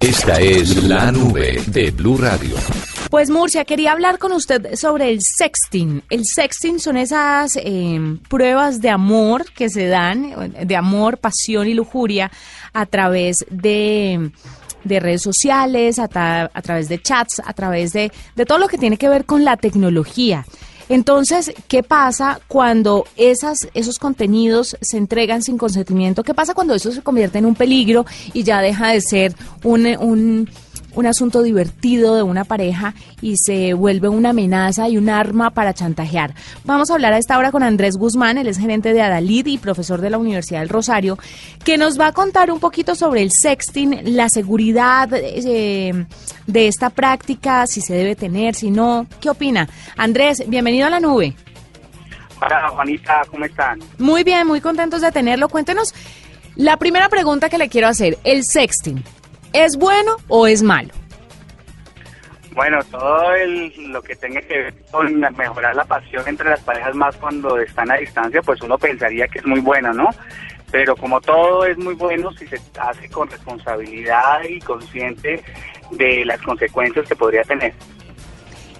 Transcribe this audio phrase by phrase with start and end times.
[0.00, 2.54] Esta es la nube de Blue Radio.
[3.10, 6.04] Pues Murcia, quería hablar con usted sobre el sexting.
[6.08, 11.74] El sexting son esas eh, pruebas de amor que se dan, de amor, pasión y
[11.74, 12.30] lujuria
[12.72, 14.30] a través de,
[14.84, 18.78] de redes sociales, a, a través de chats, a través de, de todo lo que
[18.78, 20.46] tiene que ver con la tecnología.
[20.88, 26.22] Entonces, ¿qué pasa cuando esas, esos contenidos se entregan sin consentimiento?
[26.22, 29.86] ¿Qué pasa cuando eso se convierte en un peligro y ya deja de ser un,
[29.98, 30.48] un,
[30.98, 35.72] un asunto divertido de una pareja y se vuelve una amenaza y un arma para
[35.72, 36.34] chantajear?
[36.64, 39.58] Vamos a hablar a esta hora con Andrés Guzmán, él es gerente de Adalid y
[39.58, 41.16] profesor de la Universidad del Rosario,
[41.64, 46.04] que nos va a contar un poquito sobre el sexting, la seguridad eh,
[46.48, 49.06] de esta práctica, si se debe tener, si no.
[49.20, 49.68] ¿Qué opina?
[49.96, 51.36] Andrés, bienvenido a la nube.
[52.42, 53.78] Hola Juanita, ¿cómo están?
[53.98, 55.48] Muy bien, muy contentos de tenerlo.
[55.48, 55.94] Cuéntenos
[56.56, 58.18] la primera pregunta que le quiero hacer.
[58.24, 59.04] ¿El sexting
[59.52, 60.90] es bueno o es malo?
[62.54, 66.94] Bueno, todo el- lo que tenga que ver con mejorar la pasión entre las parejas
[66.94, 70.08] más cuando están a distancia, pues uno pensaría que es muy bueno, ¿no?
[70.72, 75.42] Pero como todo es muy bueno si se hace con responsabilidad y consciente
[75.92, 77.72] de las consecuencias que podría tener.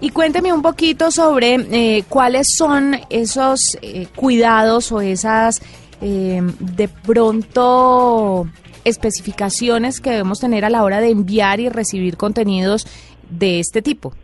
[0.00, 5.62] Y cuénteme un poquito sobre eh, cuáles son esos eh, cuidados o esas
[6.00, 8.46] eh, de pronto
[8.86, 12.86] especificaciones que debemos tener a la hora de enviar y recibir contenidos
[13.28, 14.14] de este tipo.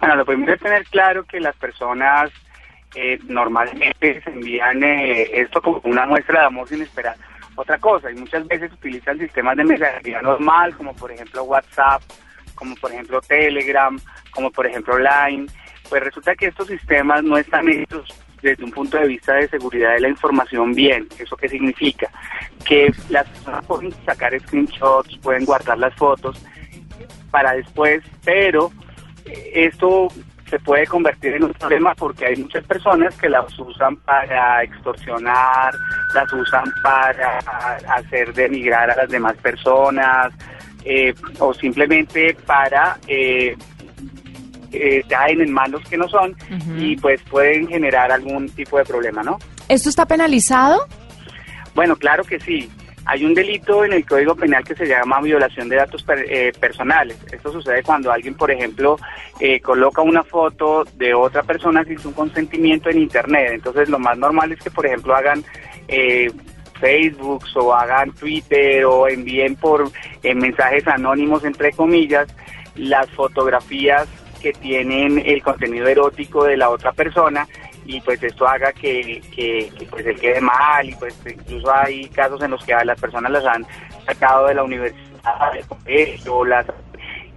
[0.00, 2.30] Bueno, lo primero es tener claro que las personas
[2.94, 7.16] eh, normalmente se envían eh, esto como una muestra de amor sin esperar
[7.56, 12.02] otra cosa y muchas veces utilizan sistemas de mensajería normal como por ejemplo WhatsApp,
[12.54, 13.98] como por ejemplo Telegram,
[14.30, 15.46] como por ejemplo Line.
[15.88, 18.08] Pues resulta que estos sistemas no están hechos
[18.46, 21.08] desde un punto de vista de seguridad de la información bien.
[21.18, 22.08] ¿Eso qué significa?
[22.64, 26.40] Que las personas pueden sacar screenshots, pueden guardar las fotos
[27.30, 28.70] para después, pero
[29.24, 30.08] eh, esto
[30.48, 35.74] se puede convertir en un problema porque hay muchas personas que las usan para extorsionar,
[36.14, 37.38] las usan para
[37.88, 40.32] hacer denigrar a las demás personas
[40.84, 43.56] eh, o simplemente para eh,
[44.76, 46.34] eh, caen en manos que no son
[46.78, 49.38] y pues pueden generar algún tipo de problema, ¿no?
[49.68, 50.86] ¿Esto está penalizado?
[51.74, 52.70] Bueno, claro que sí.
[53.08, 56.52] Hay un delito en el Código Penal que se llama violación de datos per- eh,
[56.58, 57.16] personales.
[57.30, 58.96] Esto sucede cuando alguien, por ejemplo,
[59.38, 63.50] eh, coloca una foto de otra persona sin su consentimiento en Internet.
[63.52, 65.44] Entonces, lo más normal es que, por ejemplo, hagan
[65.86, 66.32] eh,
[66.80, 69.88] Facebook o hagan Twitter o envíen por
[70.24, 72.26] eh, mensajes anónimos, entre comillas,
[72.74, 74.08] las fotografías
[74.46, 77.48] que tienen el contenido erótico de la otra persona
[77.84, 79.20] y pues esto haga que,
[79.90, 83.32] pues él quede mal y pues incluso hay casos en los que a las personas
[83.32, 83.66] las han
[84.04, 86.64] sacado de la universidad, del colegio, las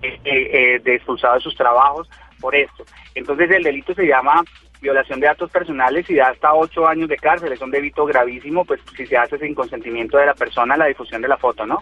[0.03, 2.07] eh, eh, de expulsado de sus trabajos
[2.39, 2.85] por esto.
[3.15, 4.43] Entonces el delito se llama
[4.81, 7.51] violación de datos personales y da hasta ocho años de cárcel.
[7.51, 11.21] Es un delito gravísimo, pues si se hace sin consentimiento de la persona la difusión
[11.21, 11.79] de la foto, ¿no?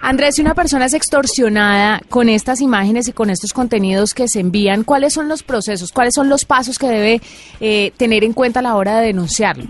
[0.00, 4.40] Andrés, si una persona es extorsionada con estas imágenes y con estos contenidos que se
[4.40, 5.92] envían, ¿cuáles son los procesos?
[5.92, 7.20] ¿Cuáles son los pasos que debe
[7.60, 9.64] eh, tener en cuenta a la hora de denunciarlo?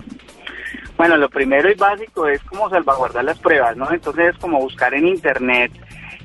[0.96, 3.90] Bueno, lo primero y básico es como salvaguardar las pruebas, ¿no?
[3.92, 5.72] Entonces es como buscar en internet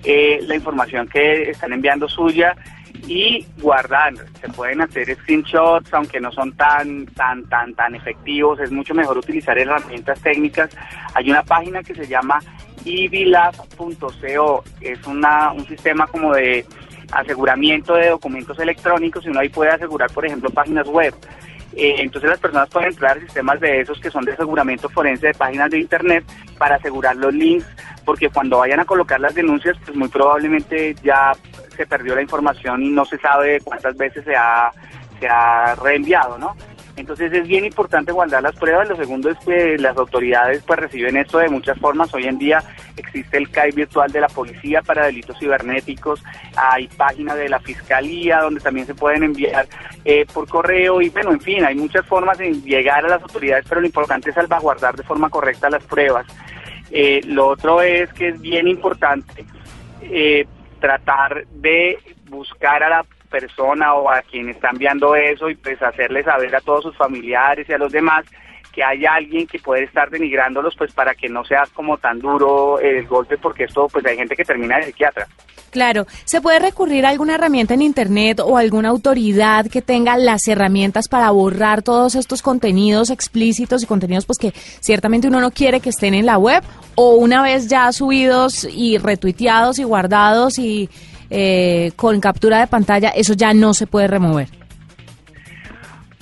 [0.04, 2.56] eh, la información que están enviando suya
[3.08, 4.14] y guardar.
[4.42, 8.60] Se pueden hacer screenshots, aunque no son tan, tan, tan, tan efectivos.
[8.60, 10.70] Es mucho mejor utilizar herramientas técnicas.
[11.14, 12.40] Hay una página que se llama
[12.86, 14.64] evilab.co.
[14.82, 16.66] Es una, un sistema como de
[17.12, 21.14] aseguramiento de documentos electrónicos y uno ahí puede asegurar, por ejemplo, páginas web.
[21.76, 25.28] Eh, entonces las personas pueden entrar a sistemas de esos que son de aseguramiento forense
[25.28, 26.26] de páginas de internet
[26.58, 27.68] para asegurar los links,
[28.04, 31.34] porque cuando vayan a colocar las denuncias, pues muy probablemente ya
[31.78, 34.72] se perdió la información y no se sabe cuántas veces se ha,
[35.20, 36.56] se ha reenviado, ¿no?
[36.98, 38.90] Entonces es bien importante guardar las pruebas.
[38.90, 42.12] Lo segundo es que las autoridades pues reciben esto de muchas formas.
[42.14, 42.64] Hoy en día
[42.96, 46.24] existe el CAI virtual de la policía para delitos cibernéticos.
[46.56, 49.68] Hay páginas de la fiscalía donde también se pueden enviar
[50.06, 53.66] eh, por correo y bueno, en fin, hay muchas formas de llegar a las autoridades,
[53.70, 56.26] pero lo importante es salvaguardar de forma correcta las pruebas.
[56.90, 59.46] Eh, lo otro es que es bien importante
[60.02, 60.48] eh,
[60.80, 61.98] tratar de
[62.30, 66.62] buscar a la persona o a quien está enviando eso y pues hacerle saber a
[66.62, 68.26] todos sus familiares y a los demás
[68.72, 72.80] que hay alguien que puede estar denigrándolos pues para que no sea como tan duro
[72.80, 75.28] el golpe porque esto pues hay gente que termina de psiquiatra.
[75.70, 80.48] Claro, ¿se puede recurrir a alguna herramienta en Internet o alguna autoridad que tenga las
[80.48, 85.80] herramientas para borrar todos estos contenidos explícitos y contenidos pues que ciertamente uno no quiere
[85.82, 86.64] que estén en la web
[86.96, 90.90] o una vez ya subidos y retuiteados y guardados y
[91.30, 94.57] eh, con captura de pantalla, eso ya no se puede remover?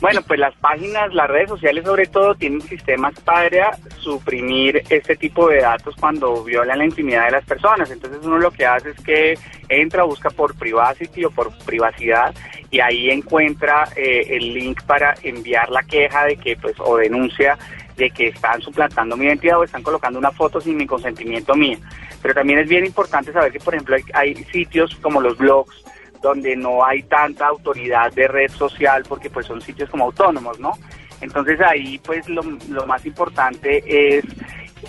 [0.05, 5.49] Bueno, pues las páginas, las redes sociales sobre todo tienen sistemas para suprimir este tipo
[5.49, 7.89] de datos cuando violan la intimidad de las personas.
[7.89, 9.33] Entonces uno lo que hace es que
[9.67, 12.35] entra, busca por privacy o por privacidad
[12.69, 17.57] y ahí encuentra eh, el link para enviar la queja de que pues o denuncia
[17.97, 21.79] de que están suplantando mi identidad o están colocando una foto sin mi consentimiento mío.
[22.21, 25.83] Pero también es bien importante saber que por ejemplo hay, hay sitios como los blogs
[26.25, 30.73] donde no hay tanta autoridad de red social porque pues son sitios como autónomos, ¿no?
[31.21, 33.83] Entonces ahí pues lo, lo más importante
[34.17, 34.25] es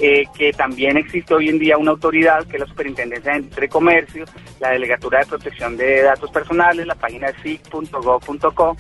[0.00, 3.66] eh, que también existe hoy en día una autoridad que es la Superintendencia de Industria
[3.66, 4.24] y Comercio,
[4.60, 8.76] la Delegatura de Protección de Datos Personales, la página es sic.gov.co.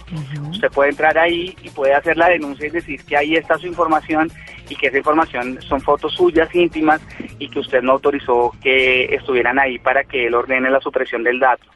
[0.50, 3.66] Usted puede entrar ahí y puede hacer la denuncia y decir que ahí está su
[3.66, 4.30] información
[4.68, 7.00] y que esa información son fotos suyas íntimas
[7.38, 11.38] y que usted no autorizó que estuvieran ahí para que él ordene la supresión del
[11.38, 11.66] dato.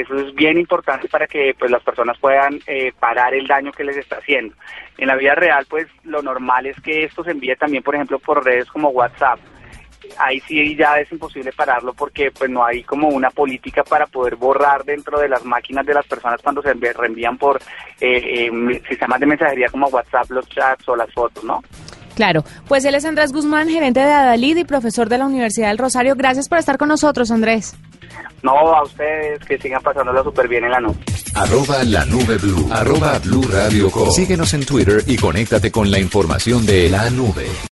[0.00, 3.84] Eso es bien importante para que pues las personas puedan eh, parar el daño que
[3.84, 4.54] les está haciendo.
[4.96, 8.18] En la vida real, pues lo normal es que esto se envíe también, por ejemplo,
[8.18, 9.40] por redes como WhatsApp.
[10.18, 14.36] Ahí sí ya es imposible pararlo porque pues no hay como una política para poder
[14.36, 17.60] borrar dentro de las máquinas de las personas cuando se reenvían por
[18.00, 21.62] eh, eh, sistemas de mensajería como WhatsApp, los chats o las fotos, ¿no?
[22.18, 25.78] Claro, pues él es Andrés Guzmán, gerente de Adalid y profesor de la Universidad del
[25.78, 26.16] Rosario.
[26.16, 27.76] Gracias por estar con nosotros, Andrés.
[28.42, 30.98] No a ustedes que sigan pasándolo súper bien en la noche.
[31.36, 32.68] Arroba la nube blue.
[32.72, 34.10] Arroba blue radio com.
[34.10, 37.46] Síguenos en Twitter y conéctate con la información de la nube.